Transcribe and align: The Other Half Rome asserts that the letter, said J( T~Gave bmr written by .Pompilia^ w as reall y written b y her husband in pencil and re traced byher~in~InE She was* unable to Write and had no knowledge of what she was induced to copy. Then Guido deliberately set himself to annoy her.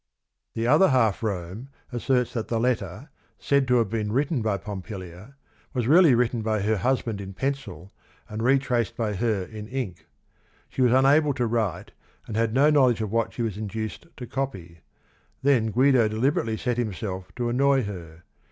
The 0.55 0.65
Other 0.65 0.89
Half 0.89 1.21
Rome 1.21 1.69
asserts 1.91 2.33
that 2.33 2.47
the 2.47 2.59
letter, 2.59 3.11
said 3.37 3.67
J( 3.67 3.75
T~Gave 3.83 3.89
bmr 3.89 4.11
written 4.11 4.41
by 4.41 4.57
.Pompilia^ 4.57 5.11
w 5.11 5.33
as 5.75 5.85
reall 5.87 6.05
y 6.05 6.09
written 6.09 6.41
b 6.41 6.47
y 6.49 6.59
her 6.61 6.77
husband 6.77 7.21
in 7.21 7.35
pencil 7.35 7.93
and 8.27 8.41
re 8.41 8.57
traced 8.57 8.97
byher~in~InE 8.97 9.97
She 10.69 10.81
was* 10.81 10.91
unable 10.91 11.35
to 11.35 11.45
Write 11.45 11.91
and 12.25 12.35
had 12.35 12.51
no 12.51 12.71
knowledge 12.71 13.01
of 13.01 13.11
what 13.11 13.33
she 13.33 13.43
was 13.43 13.57
induced 13.59 14.07
to 14.17 14.25
copy. 14.25 14.79
Then 15.43 15.67
Guido 15.69 16.07
deliberately 16.07 16.57
set 16.57 16.77
himself 16.79 17.31
to 17.35 17.49
annoy 17.49 17.83
her. 17.83 18.23